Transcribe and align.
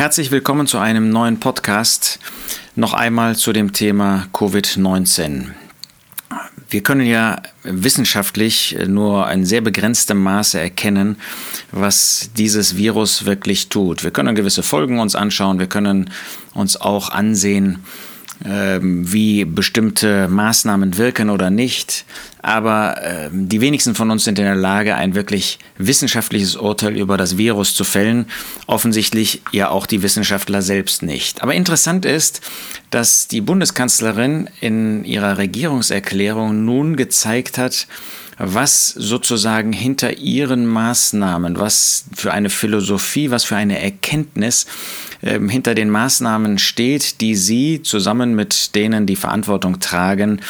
Herzlich 0.00 0.30
willkommen 0.30 0.66
zu 0.66 0.78
einem 0.78 1.10
neuen 1.10 1.40
Podcast. 1.40 2.20
Noch 2.74 2.94
einmal 2.94 3.36
zu 3.36 3.52
dem 3.52 3.74
Thema 3.74 4.28
Covid-19. 4.32 5.48
Wir 6.70 6.82
können 6.82 7.06
ja 7.06 7.42
wissenschaftlich 7.64 8.78
nur 8.86 9.30
in 9.30 9.44
sehr 9.44 9.60
begrenztem 9.60 10.16
Maße 10.22 10.58
erkennen, 10.58 11.16
was 11.70 12.30
dieses 12.34 12.78
Virus 12.78 13.26
wirklich 13.26 13.68
tut. 13.68 14.02
Wir 14.02 14.10
können 14.10 14.34
gewisse 14.34 14.62
Folgen 14.62 15.00
uns 15.00 15.14
anschauen, 15.14 15.58
wir 15.58 15.66
können 15.66 16.08
uns 16.54 16.80
auch 16.80 17.10
ansehen, 17.10 17.84
wie 18.42 19.44
bestimmte 19.44 20.28
Maßnahmen 20.28 20.96
wirken 20.96 21.28
oder 21.30 21.50
nicht. 21.50 22.04
Aber 22.42 22.96
ähm, 23.02 23.48
die 23.48 23.60
wenigsten 23.60 23.94
von 23.94 24.10
uns 24.10 24.24
sind 24.24 24.38
in 24.38 24.46
der 24.46 24.54
Lage, 24.54 24.94
ein 24.94 25.14
wirklich 25.14 25.58
wissenschaftliches 25.76 26.56
Urteil 26.56 26.96
über 26.96 27.18
das 27.18 27.36
Virus 27.36 27.74
zu 27.74 27.84
fällen. 27.84 28.26
Offensichtlich 28.66 29.42
ja 29.52 29.68
auch 29.68 29.84
die 29.84 30.02
Wissenschaftler 30.02 30.62
selbst 30.62 31.02
nicht. 31.02 31.42
Aber 31.42 31.54
interessant 31.54 32.06
ist, 32.06 32.40
dass 32.90 33.28
die 33.28 33.42
Bundeskanzlerin 33.42 34.48
in 34.60 35.04
ihrer 35.04 35.36
Regierungserklärung 35.36 36.64
nun 36.64 36.96
gezeigt 36.96 37.58
hat, 37.58 37.86
was 38.42 38.88
sozusagen 38.88 39.74
hinter 39.74 40.16
ihren 40.16 40.66
Maßnahmen, 40.66 41.60
was 41.60 42.06
für 42.14 42.32
eine 42.32 42.48
Philosophie, 42.48 43.30
was 43.30 43.44
für 43.44 43.56
eine 43.56 43.78
Erkenntnis 43.80 44.66
ähm, 45.22 45.50
hinter 45.50 45.74
den 45.74 45.90
Maßnahmen 45.90 46.58
steht, 46.58 47.20
die 47.20 47.36
sie 47.36 47.82
zusammen 47.82 48.34
mit 48.34 48.74
denen, 48.74 49.04
die 49.04 49.16
Verantwortung 49.16 49.78
tragen, 49.78 50.40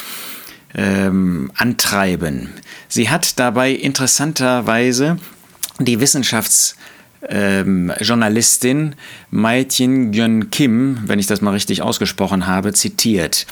ähm, 0.73 1.51
antreiben. 1.57 2.51
Sie 2.87 3.11
hat 3.11 3.41
dabei 3.41 3.73
interessanterweise 3.73 5.19
die 5.81 5.99
Wissenschaftsjournalistin 5.99 6.91
ähm, 7.29 7.93
Maitien 9.31 10.13
Gyun 10.13 10.51
Kim, 10.51 11.01
wenn 11.07 11.19
ich 11.19 11.27
das 11.27 11.41
mal 11.41 11.53
richtig 11.53 11.83
ausgesprochen 11.83 12.47
habe, 12.47 12.73
zitiert. 12.73 13.47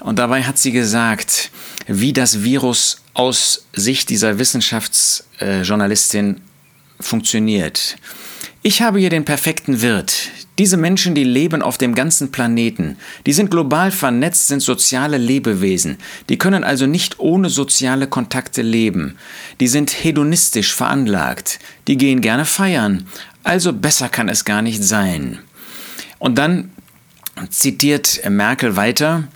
Und 0.00 0.18
dabei 0.18 0.42
hat 0.44 0.58
sie 0.58 0.72
gesagt, 0.72 1.50
wie 1.86 2.12
das 2.12 2.42
Virus 2.42 3.00
aus 3.14 3.64
Sicht 3.72 4.10
dieser 4.10 4.38
Wissenschaftsjournalistin 4.38 6.42
funktioniert. 7.00 7.96
Ich 8.62 8.82
habe 8.82 8.98
hier 8.98 9.10
den 9.10 9.24
perfekten 9.24 9.82
Wirt. 9.82 10.30
Diese 10.58 10.76
Menschen, 10.76 11.14
die 11.14 11.24
leben 11.24 11.62
auf 11.62 11.78
dem 11.78 11.94
ganzen 11.94 12.32
Planeten, 12.32 12.96
die 13.26 13.32
sind 13.32 13.50
global 13.50 13.92
vernetzt, 13.92 14.48
sind 14.48 14.60
soziale 14.60 15.16
Lebewesen, 15.16 15.98
die 16.28 16.36
können 16.36 16.64
also 16.64 16.86
nicht 16.86 17.20
ohne 17.20 17.48
soziale 17.48 18.08
Kontakte 18.08 18.62
leben, 18.62 19.16
die 19.60 19.68
sind 19.68 19.90
hedonistisch 19.90 20.74
veranlagt, 20.74 21.60
die 21.86 21.96
gehen 21.96 22.20
gerne 22.20 22.44
feiern, 22.44 23.06
also 23.44 23.72
besser 23.72 24.08
kann 24.08 24.28
es 24.28 24.44
gar 24.44 24.62
nicht 24.62 24.82
sein. 24.82 25.38
Und 26.18 26.38
dann 26.38 26.72
zitiert 27.50 28.20
Merkel 28.28 28.74
weiter, 28.74 29.28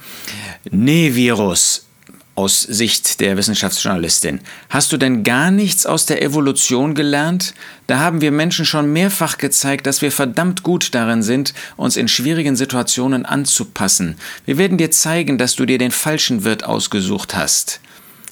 Nee, 0.71 1.15
Virus, 1.15 1.87
aus 2.35 2.63
Sicht 2.63 3.21
der 3.21 3.37
Wissenschaftsjournalistin. 3.37 4.41
Hast 4.71 4.93
du 4.93 4.97
denn 4.97 5.23
gar 5.23 5.51
nichts 5.51 5.85
aus 5.85 6.07
der 6.07 6.23
Evolution 6.23 6.95
gelernt? 6.95 7.55
Da 7.87 7.99
haben 7.99 8.21
wir 8.23 8.33
Menschen 8.33 8.65
schon 8.65 8.93
mehrfach 8.93 9.37
gezeigt, 9.37 9.87
dass 9.87 10.01
wir 10.01 10.11
verdammt 10.11 10.63
gut 10.63 10.95
darin 10.95 11.23
sind, 11.23 11.53
uns 11.77 11.97
in 11.97 12.09
schwierigen 12.09 12.57
Situationen 12.57 13.27
anzupassen. 13.27 14.17
Wir 14.47 14.57
werden 14.57 14.79
dir 14.79 14.91
zeigen, 14.91 15.37
dass 15.37 15.57
du 15.57 15.67
dir 15.67 15.79
den 15.79 15.91
falschen 15.91 16.45
Wirt 16.45 16.65
ausgesucht 16.65 17.35
hast. 17.35 17.81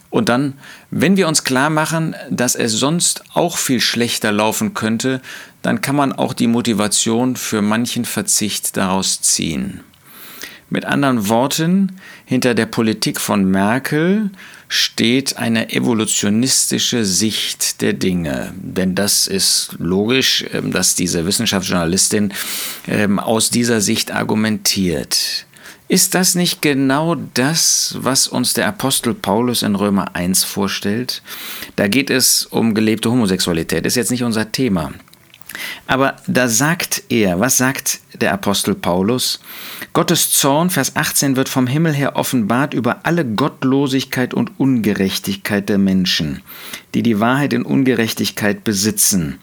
Und 0.09 0.29
dann, 0.29 0.55
wenn 0.91 1.17
wir 1.17 1.29
uns 1.29 1.45
klar 1.45 1.71
machen, 1.71 2.17
dass 2.31 2.57
es 2.57 2.73
sonst 2.73 3.23
auch 3.33 3.57
viel 3.57 3.81
schlechter 3.81 4.33
laufen 4.33 4.75
könnte, 4.75 5.21
dann 5.63 5.83
kann 5.83 5.95
man 5.95 6.13
auch 6.13 6.33
die 6.33 6.49
Motivation 6.49 7.37
für 7.37 7.63
manchen 7.63 8.05
Verzicht 8.05 8.77
daraus 8.77 9.21
ziehen. 9.21 9.81
Mit 10.71 10.85
anderen 10.85 11.29
Worten, 11.29 11.97
hinter 12.25 12.55
der 12.55 12.67
Politik 12.67 13.21
von 13.21 13.45
Merkel 13.45 14.31
steht 14.69 15.37
eine 15.37 15.73
evolutionistische 15.73 17.05
Sicht 17.05 17.83
der 17.83 17.93
Dinge. 17.93 18.55
Denn 18.57 18.95
das 18.95 19.27
ist 19.27 19.75
logisch, 19.79 20.45
ähm, 20.53 20.71
dass 20.71 20.95
diese 20.95 21.27
Wissenschaftsjournalistin 21.27 22.33
ähm, 22.87 23.19
aus 23.19 23.51
dieser 23.51 23.81
Sicht 23.81 24.13
argumentiert. 24.13 25.45
Ist 25.89 26.15
das 26.15 26.37
nicht 26.37 26.63
genau 26.63 27.17
das, 27.35 27.97
was 27.99 28.29
uns 28.29 28.53
der 28.53 28.69
Apostel 28.69 29.13
Paulus 29.13 29.63
in 29.63 29.75
Römer 29.75 30.15
1 30.15 30.45
vorstellt? 30.45 31.21
Da 31.75 31.89
geht 31.89 32.11
es 32.11 32.47
um 32.47 32.75
gelebte 32.75 33.11
Homosexualität, 33.11 33.85
ist 33.85 33.97
jetzt 33.97 34.13
nicht 34.13 34.23
unser 34.23 34.53
Thema. 34.53 34.93
Aber 35.87 36.17
da 36.27 36.49
sagt 36.49 37.03
er, 37.09 37.41
was 37.41 37.57
sagt 37.57 38.01
der 38.21 38.33
Apostel 38.33 38.75
Paulus? 38.75 39.41
Gottes 39.93 40.31
Zorn, 40.31 40.71
Vers 40.71 40.97
18, 40.97 41.37
wird 41.37 41.49
vom 41.49 41.67
Himmel 41.67 41.93
her 41.93 42.17
offenbart 42.17 42.75
über 42.75 43.01
alle 43.05 43.25
Gottlosigkeit 43.25 44.35
und 44.35 44.59
Ungerechtigkeit 44.59 45.69
der 45.69 45.79
Menschen, 45.79 46.43
die 46.95 47.03
die 47.03 47.19
Wahrheit 47.19 47.53
in 47.53 47.63
Ungerechtigkeit 47.63 48.63
besitzen 48.63 49.39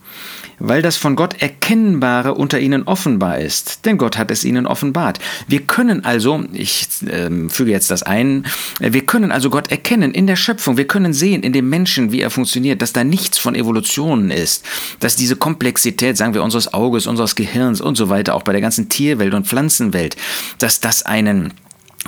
weil 0.58 0.82
das 0.82 0.96
von 0.96 1.16
Gott 1.16 1.40
Erkennbare 1.40 2.34
unter 2.34 2.58
ihnen 2.58 2.84
offenbar 2.84 3.38
ist, 3.38 3.84
denn 3.86 3.98
Gott 3.98 4.18
hat 4.18 4.30
es 4.30 4.44
ihnen 4.44 4.66
offenbart. 4.66 5.18
Wir 5.46 5.60
können 5.60 6.04
also, 6.04 6.44
ich 6.52 6.88
äh, 7.06 7.30
füge 7.48 7.70
jetzt 7.70 7.90
das 7.90 8.02
ein, 8.02 8.46
wir 8.80 9.06
können 9.06 9.32
also 9.32 9.50
Gott 9.50 9.70
erkennen 9.70 10.12
in 10.12 10.26
der 10.26 10.36
Schöpfung, 10.36 10.76
wir 10.76 10.86
können 10.86 11.12
sehen 11.12 11.42
in 11.42 11.52
dem 11.52 11.68
Menschen, 11.68 12.12
wie 12.12 12.20
er 12.20 12.30
funktioniert, 12.30 12.82
dass 12.82 12.92
da 12.92 13.04
nichts 13.04 13.38
von 13.38 13.54
Evolutionen 13.54 14.30
ist, 14.30 14.64
dass 15.00 15.16
diese 15.16 15.36
Komplexität, 15.36 16.16
sagen 16.16 16.34
wir, 16.34 16.42
unseres 16.42 16.72
Auges, 16.74 17.06
unseres 17.06 17.34
Gehirns 17.34 17.80
und 17.80 17.96
so 17.96 18.08
weiter, 18.08 18.34
auch 18.34 18.42
bei 18.42 18.52
der 18.52 18.60
ganzen 18.60 18.88
Tierwelt 18.88 19.34
und 19.34 19.46
Pflanzenwelt, 19.46 20.16
dass 20.58 20.80
das 20.80 21.04
einen 21.04 21.52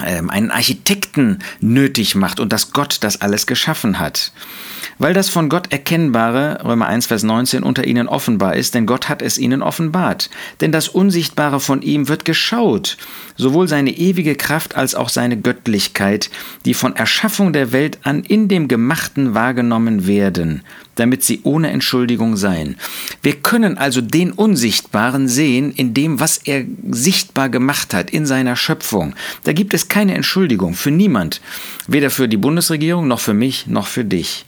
einen 0.01 0.51
Architekten 0.51 1.39
nötig 1.61 2.15
macht 2.15 2.41
und 2.41 2.53
dass 2.53 2.73
Gott 2.73 2.99
das 3.01 3.21
alles 3.21 3.47
geschaffen 3.47 3.99
hat. 3.99 4.33
Weil 4.99 5.15
das 5.15 5.31
von 5.31 5.49
Gott 5.49 5.73
Erkennbare, 5.73 6.63
Römer 6.63 6.87
1, 6.87 7.07
Vers 7.07 7.23
19, 7.23 7.63
unter 7.63 7.87
ihnen 7.87 8.07
offenbar 8.07 8.57
ist, 8.57 8.75
denn 8.75 8.85
Gott 8.85 9.09
hat 9.09 9.23
es 9.23 9.39
ihnen 9.39 9.63
offenbart. 9.63 10.29
Denn 10.61 10.73
das 10.73 10.89
Unsichtbare 10.89 11.59
von 11.59 11.81
ihm 11.81 12.09
wird 12.09 12.27
geschaut, 12.27 12.99
sowohl 13.37 13.67
seine 13.67 13.97
ewige 13.97 14.35
Kraft 14.35 14.77
als 14.77 14.95
auch 14.95 15.09
seine 15.09 15.41
Göttlichkeit, 15.41 16.31
die 16.67 16.75
von 16.75 16.97
Erschaffung 16.97 17.55
der 17.55 17.73
Welt 17.73 17.99
an 18.03 18.25
in 18.25 18.49
dem 18.49 18.69
Gemachten 18.69 19.33
wahrgenommen 19.33 20.07
werden, 20.07 20.63
damit 20.97 21.25
sie 21.25 21.41
ohne 21.45 21.71
Entschuldigung 21.71 22.37
seien. 22.37 22.77
Wir 23.23 23.37
können 23.37 23.79
also 23.79 24.03
den 24.03 24.33
Unsichtbaren 24.33 25.29
sehen 25.29 25.73
in 25.73 25.95
dem, 25.95 26.21
was 26.21 26.37
er 26.37 26.67
sichtbar 26.91 27.49
gemacht 27.49 27.95
hat 27.95 28.11
in 28.11 28.27
seiner 28.27 28.55
Schöpfung. 28.55 29.15
Da 29.45 29.55
gibt 29.55 29.73
es 29.73 29.89
keine 29.91 30.15
Entschuldigung 30.15 30.73
für 30.73 30.91
niemand, 30.91 31.43
weder 31.87 32.09
für 32.09 32.29
die 32.29 32.39
Bundesregierung 32.39 33.07
noch 33.07 33.21
für 33.21 33.35
mich 33.35 33.67
noch 33.67 33.87
für 33.87 34.07
dich 34.07 34.47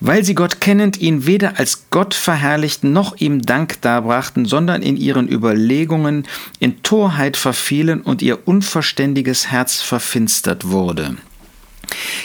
weil 0.00 0.24
sie 0.24 0.34
Gott 0.34 0.60
kennend 0.60 0.98
ihn 0.98 1.26
weder 1.26 1.58
als 1.58 1.86
Gott 1.90 2.14
verherrlichten 2.14 2.92
noch 2.92 3.16
ihm 3.16 3.42
Dank 3.42 3.80
darbrachten, 3.80 4.44
sondern 4.44 4.82
in 4.82 4.96
ihren 4.96 5.28
Überlegungen 5.28 6.26
in 6.58 6.82
Torheit 6.82 7.36
verfielen 7.36 8.02
und 8.02 8.22
ihr 8.22 8.46
unverständiges 8.46 9.50
Herz 9.50 9.80
verfinstert 9.80 10.68
wurde. 10.68 11.16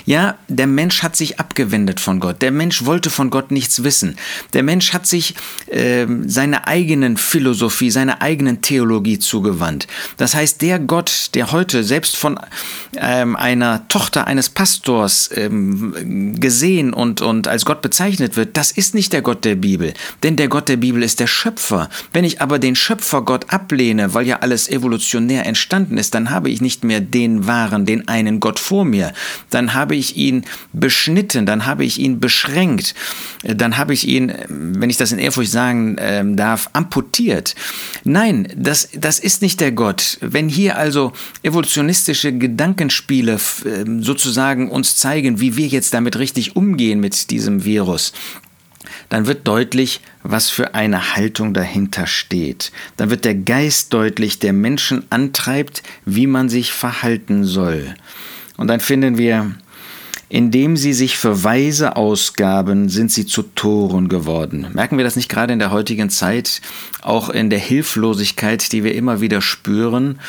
Ja, 0.06 0.38
der 0.48 0.68
Mensch 0.68 1.04
hat 1.04 1.16
sich 1.16 1.40
abgewendet 1.40 2.00
von 2.00 2.20
Gott. 2.20 2.42
Der 2.42 2.52
Mensch 2.52 2.86
wollte 2.86 3.10
von 3.10 3.30
Gott 3.30 3.52
nichts 3.52 3.84
wissen. 3.84 4.18
Der 4.54 4.64
Mensch 4.64 4.94
hat 4.94 5.06
sich 5.08 5.36
äh, 5.68 6.06
seiner 6.26 6.68
eigenen 6.68 7.18
Philosophie, 7.18 7.92
seiner 7.92 8.22
eigenen 8.22 8.62
Theologie 8.62 9.20
zugewandt. 9.20 9.88
Das 10.18 10.36
heißt, 10.36 10.62
der 10.62 10.80
Gott, 10.80 11.32
der 11.34 11.52
heute 11.52 11.84
selbst 11.84 12.18
von 12.18 12.40
ähm, 12.98 13.36
einer 13.36 13.88
Tochter 13.88 14.28
eines 14.28 14.50
Pastors 14.50 15.30
ähm, 15.36 16.40
gesehen 16.40 16.94
und, 16.94 17.22
und 17.22 17.48
als 17.48 17.66
Gott 17.66 17.82
bezeichnet 17.82 18.36
wird, 18.36 18.58
das 18.58 18.72
ist 18.72 18.96
nicht 18.96 19.14
der 19.14 19.22
Gott 19.22 19.46
der 19.46 19.56
Bibel. 19.56 19.94
Denn 20.24 20.36
der 20.36 20.48
Gott 20.48 20.68
der 20.68 20.78
Bibel 20.78 21.04
ist 21.04 21.20
der 21.20 21.28
Schöpfer. 21.28 21.90
Wenn 22.14 22.24
ich 22.24 22.42
aber 22.42 22.60
den 22.60 22.76
Schöpfer 22.76 23.22
Gott 23.22 23.46
ablehne, 23.50 24.14
weil 24.14 24.28
ja 24.28 24.40
alles 24.40 24.68
evolutionär 24.70 25.46
entstanden 25.46 25.98
ist, 25.98 26.14
dann 26.16 26.30
habe 26.30 26.50
ich 26.50 26.62
nicht 26.62 26.84
mehr 26.84 27.02
den 27.02 27.48
wahren, 27.48 27.86
den 27.86 28.08
einen 28.08 28.40
Gott 28.40 28.60
vor 28.60 28.86
mir 28.86 29.14
dann 29.52 29.74
habe 29.74 29.96
ich 29.96 30.18
ihn 30.18 30.44
beschnitten, 30.74 31.46
dann 31.46 31.66
habe 31.66 31.86
ich 31.86 32.00
ihn 32.00 32.20
beschränkt, 32.20 32.96
dann 33.44 33.78
habe 33.78 33.94
ich 33.94 34.08
ihn, 34.08 34.34
wenn 34.48 34.90
ich 34.90 34.98
das 34.98 35.12
in 35.12 35.20
Ehrfurcht 35.20 35.52
sagen 35.52 35.98
ähm, 36.00 36.36
darf, 36.36 36.70
amputiert. 36.74 37.56
Nein, 38.04 38.48
das, 38.56 38.90
das 38.94 39.20
ist 39.20 39.42
nicht 39.42 39.60
der 39.60 39.72
Gott. 39.72 40.18
Wenn 40.22 40.50
hier 40.50 40.78
also 40.78 41.14
evolutionistische 41.44 42.34
Gedankenspiele 42.34 43.38
ähm, 43.66 44.04
sozusagen 44.04 44.70
uns 44.70 44.96
zeigen, 44.96 45.40
wie 45.40 45.58
wir 45.58 45.68
jetzt 45.68 45.94
damit 45.94 46.18
richtig 46.18 46.56
umgehen 46.56 47.00
mit 47.00 47.30
diesem 47.30 47.66
Virus, 47.66 48.14
dann 49.10 49.28
wird 49.28 49.48
deutlich, 49.48 50.02
was 50.24 50.50
für 50.50 50.74
eine 50.74 51.16
Haltung 51.16 51.54
dahinter 51.54 52.08
steht. 52.08 52.72
Dann 52.98 53.10
wird 53.10 53.26
der 53.26 53.36
Geist 53.36 53.94
deutlich, 53.94 54.40
der 54.40 54.54
Menschen 54.54 55.04
antreibt, 55.10 55.84
wie 56.06 56.28
man 56.28 56.50
sich 56.50 56.72
verhalten 56.72 57.44
soll. 57.44 57.96
Und 58.62 58.68
dann 58.68 58.80
finden 58.80 59.18
wir 59.18 59.56
Indem 60.30 60.78
sie 60.78 60.94
sich 60.94 61.18
für 61.18 61.44
Weise 61.44 61.98
ausgaben, 61.98 62.88
sind 62.88 63.12
sie 63.12 63.26
zu 63.26 63.44
Toren 63.44 64.08
geworden. 64.08 64.66
Merken 64.72 64.96
wir 64.96 65.04
das 65.04 65.18
nicht 65.18 65.28
gerade 65.28 65.52
in 65.52 65.60
der 65.60 65.72
heutigen 65.72 66.10
Zeit, 66.10 66.62
auch 67.02 67.30
in 67.30 67.50
der 67.50 67.60
Hilflosigkeit, 67.60 68.72
die 68.72 68.86
wir 68.86 68.96
immer 68.96 69.20
wieder 69.20 69.42
spüren? 69.42 70.22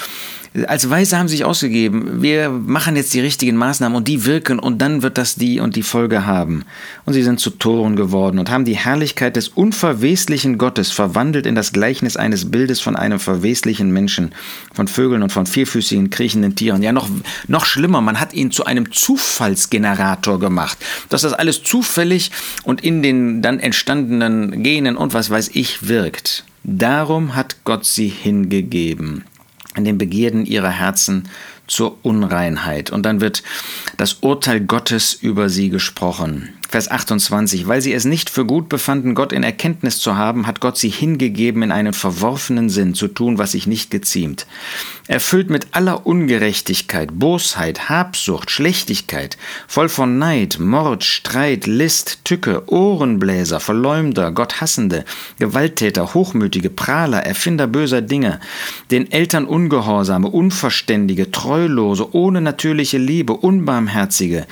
Als 0.69 0.91
Weise 0.91 1.19
haben 1.19 1.29
sich 1.29 1.45
ausgegeben, 1.45 2.21
wir 2.21 2.51
machen 2.51 2.95
jetzt 2.95 3.15
die 3.15 3.21
richtigen 3.21 3.57
Maßnahmen 3.57 3.97
und 3.97 4.07
die 4.07 4.27
wirken 4.27 4.59
und 4.59 4.83
dann 4.83 5.03
wird 5.03 5.17
das 5.17 5.35
die 5.35 5.61
und 5.61 5.77
die 5.77 5.83
Folge 5.83 6.27
haben. 6.27 6.65
Und 7.07 7.15
sie 7.15 7.23
sind 7.23 7.41
zu 7.41 7.51
Toren 7.51 7.97
geworden 7.97 8.39
und 8.39 8.51
haben 8.51 8.67
die 8.67 8.77
Herrlichkeit 8.77 9.37
des 9.37 9.49
unverweslichen 9.49 10.59
Gottes 10.59 10.91
verwandelt 10.91 11.47
in 11.47 11.55
das 11.55 11.73
Gleichnis 11.73 12.19
eines 12.19 12.51
Bildes 12.51 12.81
von 12.81 12.97
einem 12.97 13.19
verweslichen 13.19 13.93
Menschen, 13.93 14.35
von 14.75 14.89
Vögeln 14.89 15.23
und 15.23 15.33
von 15.33 15.47
vierfüßigen, 15.47 16.11
kriechenden 16.11 16.55
Tieren. 16.55 16.83
Ja, 16.83 16.93
noch, 16.93 17.09
noch 17.49 17.65
schlimmer, 17.65 18.03
man 18.03 18.21
hat 18.21 18.35
ihn 18.35 18.51
zu 18.51 18.67
einem 18.67 18.93
Zufallsgenerator 18.93 20.39
gemacht, 20.39 20.77
dass 21.09 21.23
das 21.23 21.33
alles 21.33 21.63
zufällig 21.63 22.31
und 22.63 22.85
in 22.85 23.03
den 23.03 23.41
dann 23.41 23.59
entstandenen 23.59 24.63
Genen 24.63 24.99
und 24.99 25.15
was 25.15 25.31
weiß 25.31 25.51
ich 25.55 25.89
wirkt. 25.89 26.45
Darum 26.63 27.35
hat 27.35 27.65
Gott 27.65 27.87
sie 27.87 28.09
hingegeben 28.09 29.25
in 29.77 29.85
den 29.85 29.99
Begierden 29.99 30.47
ihrer 30.47 30.71
Herzen 30.71 31.29
zur 31.67 31.99
Unreinheit. 32.03 32.91
Und 32.91 33.05
dann 33.05 33.21
wird 33.21 33.43
das 33.97 34.15
Urteil 34.21 34.61
Gottes 34.61 35.15
über 35.15 35.49
sie 35.49 35.71
gesprochen. 35.71 36.51
Vers 36.73 36.91
28. 36.91 37.69
Weil 37.69 37.83
sie 37.83 37.93
es 37.93 38.07
nicht 38.07 38.31
für 38.31 38.47
gut 38.47 38.71
befanden, 38.71 39.15
Gott 39.15 39.35
in 39.35 39.43
Erkenntnis 39.43 39.99
zu 39.99 40.17
haben, 40.17 40.47
hat 40.47 40.61
Gott 40.61 40.79
sie 40.79 40.89
hingegeben, 40.89 41.63
in 41.63 41.71
einen 41.71 41.93
verworfenen 41.93 42.71
Sinn 42.71 42.95
zu 42.95 43.09
tun, 43.09 43.37
was 43.37 43.53
sich 43.53 43.67
nicht 43.67 43.91
geziemt. 43.91 44.47
Erfüllt 45.07 45.51
mit 45.51 45.67
aller 45.73 46.07
Ungerechtigkeit, 46.07 47.11
Bosheit, 47.13 47.91
Habsucht, 47.91 48.51
Schlechtigkeit, 48.51 49.37
voll 49.69 49.91
von 49.91 50.17
Neid, 50.17 50.61
Mord, 50.61 51.05
Streit, 51.05 51.67
List, 51.67 52.21
Tücke, 52.25 52.63
Ohrenbläser, 52.73 53.61
Verleumder, 53.61 54.33
Gotthassende, 54.33 55.05
Gewalttäter, 55.39 56.15
Hochmütige, 56.15 56.71
Prahler, 56.71 57.19
Erfinder 57.19 57.67
böser 57.67 58.01
Dinge, 58.01 58.41
den 58.91 59.13
Eltern 59.13 59.45
Ungehorsame, 59.45 60.29
Unverständige, 60.29 61.31
Treulose, 61.31 62.15
ohne 62.15 62.41
natürliche 62.41 62.97
Liebe, 62.97 63.35
Unbarmherzige, 63.35 64.47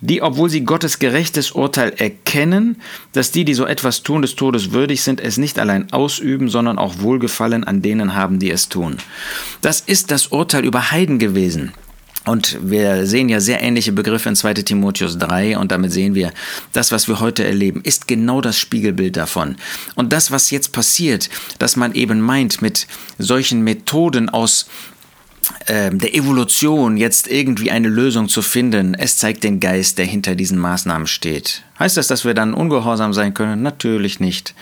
die, 0.00 0.22
obwohl 0.22 0.50
sie 0.50 0.64
Gottes 0.64 0.98
gerechtes 0.98 1.52
Urteil 1.52 1.90
erkennen, 1.96 2.76
dass 3.12 3.30
die, 3.32 3.44
die 3.44 3.54
so 3.54 3.66
etwas 3.66 4.02
tun, 4.02 4.22
des 4.22 4.36
Todes 4.36 4.72
würdig 4.72 5.02
sind, 5.02 5.20
es 5.20 5.36
nicht 5.36 5.58
allein 5.58 5.92
ausüben, 5.92 6.48
sondern 6.48 6.78
auch 6.78 7.00
Wohlgefallen 7.00 7.64
an 7.64 7.82
denen 7.82 8.14
haben, 8.14 8.38
die 8.38 8.50
es 8.50 8.68
tun. 8.68 8.96
Das 9.60 9.80
ist 9.80 10.10
das 10.10 10.28
Urteil 10.28 10.64
über 10.64 10.90
Heiden 10.90 11.18
gewesen. 11.18 11.72
Und 12.26 12.58
wir 12.62 13.06
sehen 13.06 13.30
ja 13.30 13.40
sehr 13.40 13.62
ähnliche 13.62 13.92
Begriffe 13.92 14.28
in 14.28 14.36
2 14.36 14.54
Timotheus 14.54 15.16
3 15.16 15.56
und 15.56 15.72
damit 15.72 15.90
sehen 15.90 16.14
wir, 16.14 16.32
das, 16.74 16.92
was 16.92 17.08
wir 17.08 17.18
heute 17.18 17.44
erleben, 17.44 17.80
ist 17.82 18.08
genau 18.08 18.42
das 18.42 18.58
Spiegelbild 18.58 19.16
davon. 19.16 19.56
Und 19.94 20.12
das, 20.12 20.30
was 20.30 20.50
jetzt 20.50 20.72
passiert, 20.72 21.30
dass 21.58 21.76
man 21.76 21.94
eben 21.94 22.20
meint, 22.20 22.60
mit 22.60 22.86
solchen 23.18 23.62
Methoden 23.62 24.28
aus 24.28 24.66
der 25.68 26.14
Evolution 26.14 26.96
jetzt 26.96 27.28
irgendwie 27.28 27.70
eine 27.70 27.88
Lösung 27.88 28.28
zu 28.28 28.42
finden, 28.42 28.94
es 28.94 29.16
zeigt 29.16 29.44
den 29.44 29.60
Geist, 29.60 29.98
der 29.98 30.06
hinter 30.06 30.34
diesen 30.34 30.58
Maßnahmen 30.58 31.06
steht. 31.06 31.62
Heißt 31.80 31.96
das, 31.96 32.08
dass 32.08 32.26
wir 32.26 32.34
dann 32.34 32.52
ungehorsam 32.52 33.14
sein 33.14 33.32
können? 33.32 33.62
Natürlich 33.62 34.20
nicht. 34.20 34.54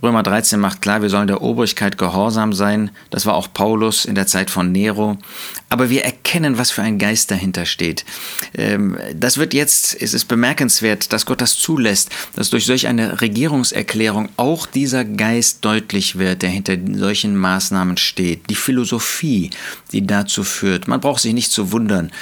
Römer 0.00 0.22
13 0.22 0.60
macht 0.60 0.80
klar, 0.80 1.02
wir 1.02 1.10
sollen 1.10 1.26
der 1.26 1.42
Obrigkeit 1.42 1.98
gehorsam 1.98 2.52
sein. 2.52 2.92
Das 3.10 3.26
war 3.26 3.34
auch 3.34 3.52
Paulus 3.52 4.04
in 4.04 4.14
der 4.14 4.28
Zeit 4.28 4.50
von 4.50 4.70
Nero. 4.70 5.18
Aber 5.68 5.90
wir 5.90 6.04
erkennen, 6.04 6.58
was 6.58 6.70
für 6.70 6.82
ein 6.82 6.98
Geist 6.98 7.32
dahinter 7.32 7.66
steht. 7.66 8.04
Ähm, 8.56 8.96
das 9.16 9.36
wird 9.36 9.52
jetzt, 9.52 10.00
es 10.00 10.14
ist 10.14 10.26
bemerkenswert, 10.26 11.12
dass 11.12 11.26
Gott 11.26 11.40
das 11.40 11.56
zulässt, 11.56 12.10
dass 12.36 12.50
durch 12.50 12.66
solch 12.66 12.86
eine 12.86 13.20
Regierungserklärung 13.20 14.28
auch 14.36 14.66
dieser 14.66 15.04
Geist 15.04 15.64
deutlich 15.64 16.20
wird, 16.20 16.42
der 16.42 16.50
hinter 16.50 16.76
solchen 16.94 17.36
Maßnahmen 17.36 17.96
steht. 17.96 18.48
Die 18.48 18.54
Philosophie, 18.54 19.50
die 19.90 20.06
dazu 20.06 20.44
führt. 20.44 20.86
Man 20.86 21.00
braucht 21.00 21.22
sich 21.22 21.34
nicht 21.34 21.50
zu 21.50 21.72
wundern 21.72 22.12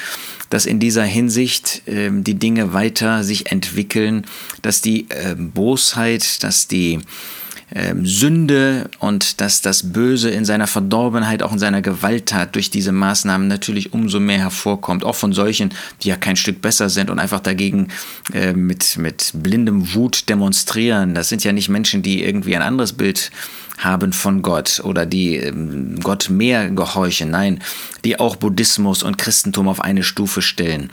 dass 0.51 0.67
in 0.67 0.81
dieser 0.81 1.05
Hinsicht 1.05 1.83
äh, 1.87 2.11
die 2.13 2.35
Dinge 2.35 2.73
weiter 2.73 3.25
sich 3.25 3.51
entwickeln, 3.51 4.27
dass 4.63 4.81
die 4.81 5.07
äh, 5.11 5.35
Bosheit, 5.37 6.43
dass 6.43 6.69
die 6.69 7.01
ähm, 7.75 8.07
Sünde 8.07 8.89
und 8.99 9.41
dass 9.41 9.61
das 9.61 9.93
Böse 9.93 10.31
in 10.31 10.45
seiner 10.45 10.67
Verdorbenheit, 10.67 11.43
auch 11.43 11.53
in 11.53 11.59
seiner 11.59 11.83
Gewalttat 11.83 12.55
durch 12.55 12.71
diese 12.71 12.93
Maßnahmen 12.93 13.47
natürlich 13.47 13.93
umso 13.93 14.21
mehr 14.21 14.39
hervorkommt. 14.39 15.05
Auch 15.05 15.15
von 15.15 15.33
solchen, 15.33 15.75
die 16.03 16.09
ja 16.09 16.17
kein 16.17 16.37
Stück 16.37 16.63
besser 16.63 16.89
sind 16.89 17.11
und 17.11 17.19
einfach 17.19 17.41
dagegen 17.41 17.89
äh, 18.33 18.53
mit, 18.53 18.97
mit 18.97 19.33
blindem 19.35 19.95
Wut 19.95 20.29
demonstrieren. 20.29 21.15
Das 21.15 21.29
sind 21.29 21.45
ja 21.45 21.53
nicht 21.53 21.69
Menschen, 21.69 22.03
die 22.03 22.25
irgendwie 22.25 22.57
ein 22.57 22.63
anderes 22.63 22.95
Bild 22.95 23.31
haben 23.79 24.13
von 24.13 24.43
Gott 24.43 24.81
oder 24.83 25.07
die 25.07 25.37
ähm, 25.37 26.01
Gott 26.03 26.31
mehr 26.31 26.71
gehorchen. 26.71 27.31
Nein, 27.31 27.61
die 28.05 28.19
auch 28.19 28.37
Buddhismus 28.37 29.03
und 29.03 29.19
Christentum 29.19 29.69
auf 29.69 29.81
eine 29.81 30.03
Stufe 30.03 30.43
stellen. 30.43 30.91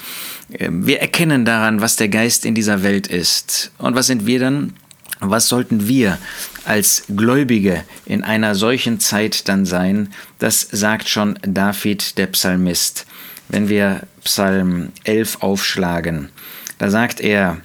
Ähm, 0.54 0.86
wir 0.86 1.00
erkennen 1.00 1.46
daran, 1.46 1.82
was 1.82 1.96
der 1.96 2.10
Geist 2.10 2.46
in 2.46 2.54
dieser 2.54 2.84
Welt 2.84 3.08
ist. 3.08 3.72
Und 3.78 3.96
was 3.96 4.08
sind 4.08 4.26
wir 4.26 4.40
dann? 4.40 4.74
Was 5.20 5.48
sollten 5.48 5.88
wir 5.88 6.18
als 6.66 7.04
Gläubige 7.16 7.84
in 8.06 8.24
einer 8.24 8.56
solchen 8.56 9.00
Zeit 9.00 9.48
dann 9.48 9.66
sein? 9.66 10.10
Das 10.40 10.62
sagt 10.62 11.10
schon 11.10 11.40
David, 11.42 12.18
der 12.18 12.28
Psalmist. 12.28 13.06
Wenn 13.48 13.70
wir 13.70 14.02
Psalm 14.24 14.90
11 15.04 15.42
aufschlagen, 15.42 16.30
da 16.78 16.90
sagt 16.90 17.22
er, 17.22 17.58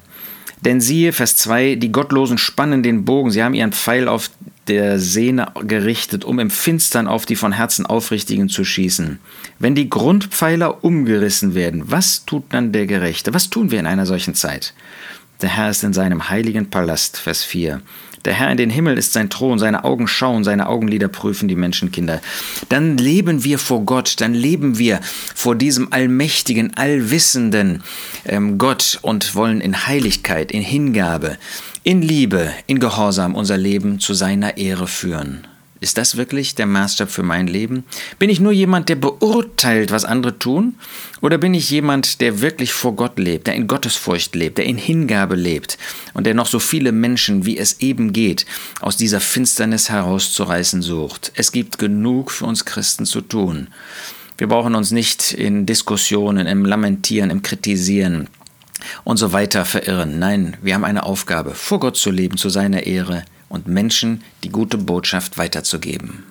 denn 0.62 0.80
siehe, 0.80 1.12
Vers 1.12 1.36
2, 1.36 1.76
die 1.76 1.90
Gottlosen 1.90 2.36
spannen 2.36 2.82
den 2.82 3.04
Bogen, 3.04 3.30
sie 3.30 3.42
haben 3.42 3.54
ihren 3.54 3.72
Pfeil 3.72 4.08
auf 4.08 4.30
der 4.68 4.98
Sehne 4.98 5.52
gerichtet, 5.66 6.24
um 6.24 6.38
im 6.38 6.50
Finstern 6.50 7.08
auf 7.08 7.24
die 7.24 7.34
von 7.34 7.52
Herzen 7.52 7.86
Aufrichtigen 7.86 8.48
zu 8.48 8.64
schießen. 8.64 9.18
Wenn 9.58 9.74
die 9.74 9.88
Grundpfeiler 9.88 10.84
umgerissen 10.84 11.54
werden, 11.54 11.90
was 11.90 12.26
tut 12.26 12.44
dann 12.50 12.72
der 12.72 12.86
Gerechte? 12.86 13.32
Was 13.32 13.48
tun 13.48 13.70
wir 13.70 13.80
in 13.80 13.86
einer 13.86 14.06
solchen 14.06 14.34
Zeit? 14.34 14.74
Der 15.42 15.48
Herr 15.48 15.70
ist 15.70 15.84
in 15.84 15.92
seinem 15.92 16.28
heiligen 16.28 16.68
Palast, 16.68 17.16
Vers 17.16 17.44
4. 17.44 17.80
Der 18.26 18.34
Herr 18.34 18.50
in 18.50 18.58
den 18.58 18.68
Himmel 18.68 18.98
ist 18.98 19.14
sein 19.14 19.30
Thron, 19.30 19.58
seine 19.58 19.84
Augen 19.84 20.06
schauen, 20.06 20.44
seine 20.44 20.68
Augenlider 20.68 21.08
prüfen 21.08 21.48
die 21.48 21.56
Menschenkinder. 21.56 22.20
Dann 22.68 22.98
leben 22.98 23.44
wir 23.44 23.58
vor 23.58 23.80
Gott, 23.86 24.20
dann 24.20 24.34
leben 24.34 24.76
wir 24.76 25.00
vor 25.34 25.56
diesem 25.56 25.92
allmächtigen, 25.92 26.76
allwissenden 26.76 27.82
ähm, 28.26 28.58
Gott 28.58 28.98
und 29.00 29.34
wollen 29.34 29.62
in 29.62 29.86
Heiligkeit, 29.86 30.52
in 30.52 30.60
Hingabe, 30.60 31.38
in 31.82 32.02
Liebe, 32.02 32.50
in 32.66 32.78
Gehorsam 32.78 33.34
unser 33.34 33.56
Leben 33.56 34.00
zu 34.00 34.12
seiner 34.12 34.58
Ehre 34.58 34.86
führen. 34.86 35.46
Ist 35.80 35.96
das 35.96 36.18
wirklich 36.18 36.54
der 36.54 36.66
Maßstab 36.66 37.10
für 37.10 37.22
mein 37.22 37.46
Leben? 37.46 37.84
Bin 38.18 38.28
ich 38.28 38.38
nur 38.38 38.52
jemand, 38.52 38.90
der 38.90 38.96
beurteilt, 38.96 39.90
was 39.90 40.04
andere 40.04 40.38
tun? 40.38 40.74
Oder 41.22 41.38
bin 41.38 41.54
ich 41.54 41.70
jemand, 41.70 42.20
der 42.20 42.42
wirklich 42.42 42.74
vor 42.74 42.94
Gott 42.94 43.18
lebt, 43.18 43.46
der 43.46 43.54
in 43.54 43.66
Gottesfurcht 43.66 44.34
lebt, 44.34 44.58
der 44.58 44.66
in 44.66 44.76
Hingabe 44.76 45.36
lebt 45.36 45.78
und 46.12 46.24
der 46.24 46.34
noch 46.34 46.46
so 46.46 46.58
viele 46.58 46.92
Menschen, 46.92 47.46
wie 47.46 47.56
es 47.56 47.80
eben 47.80 48.12
geht, 48.12 48.44
aus 48.80 48.98
dieser 48.98 49.20
Finsternis 49.20 49.88
herauszureißen 49.88 50.82
sucht? 50.82 51.32
Es 51.34 51.50
gibt 51.50 51.78
genug 51.78 52.30
für 52.30 52.44
uns 52.44 52.66
Christen 52.66 53.06
zu 53.06 53.22
tun. 53.22 53.68
Wir 54.36 54.48
brauchen 54.48 54.74
uns 54.74 54.90
nicht 54.90 55.32
in 55.32 55.64
Diskussionen, 55.64 56.46
im 56.46 56.66
Lamentieren, 56.66 57.30
im 57.30 57.40
Kritisieren 57.40 58.28
und 59.04 59.16
so 59.16 59.32
weiter 59.32 59.64
verirren. 59.64 60.18
Nein, 60.18 60.58
wir 60.60 60.74
haben 60.74 60.84
eine 60.84 61.04
Aufgabe, 61.04 61.54
vor 61.54 61.80
Gott 61.80 61.96
zu 61.96 62.10
leben, 62.10 62.36
zu 62.36 62.50
seiner 62.50 62.82
Ehre 62.82 63.24
und 63.50 63.68
Menschen 63.68 64.22
die 64.42 64.48
gute 64.48 64.78
Botschaft 64.78 65.36
weiterzugeben. 65.36 66.24